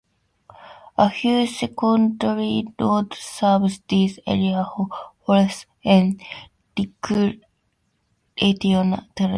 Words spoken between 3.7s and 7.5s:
this area for forestry and recreational